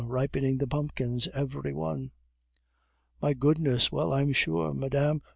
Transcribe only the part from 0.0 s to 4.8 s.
Ripening the pumpkins every one." "My goodness! Well, I'm sure!